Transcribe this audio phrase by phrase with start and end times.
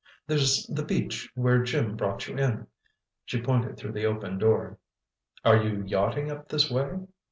[0.25, 2.65] There's the beach where Jim brought you in."
[3.23, 4.79] She pointed through the open door.
[5.45, 7.01] "Are you yachting up this way?"